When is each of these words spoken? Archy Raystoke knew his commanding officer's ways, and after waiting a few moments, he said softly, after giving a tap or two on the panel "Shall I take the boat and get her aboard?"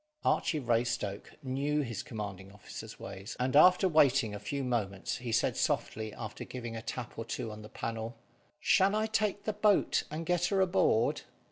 Archy 0.25 0.59
Raystoke 0.59 1.35
knew 1.43 1.81
his 1.81 2.01
commanding 2.01 2.51
officer's 2.51 2.99
ways, 2.99 3.37
and 3.39 3.55
after 3.55 3.87
waiting 3.87 4.33
a 4.33 4.39
few 4.39 4.63
moments, 4.63 5.17
he 5.17 5.31
said 5.31 5.55
softly, 5.55 6.11
after 6.15 6.43
giving 6.43 6.75
a 6.75 6.81
tap 6.81 7.19
or 7.19 7.23
two 7.23 7.51
on 7.51 7.61
the 7.61 7.69
panel 7.69 8.17
"Shall 8.59 8.95
I 8.95 9.05
take 9.05 9.43
the 9.43 9.53
boat 9.53 10.01
and 10.09 10.25
get 10.25 10.45
her 10.45 10.59
aboard?" 10.59 11.21